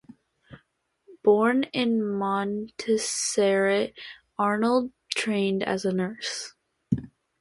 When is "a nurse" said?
5.85-6.53